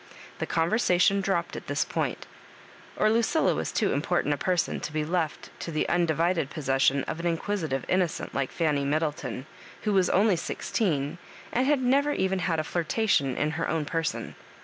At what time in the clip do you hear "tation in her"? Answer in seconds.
12.83-13.69